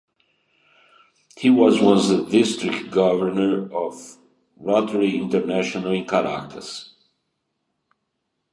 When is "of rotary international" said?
3.71-5.91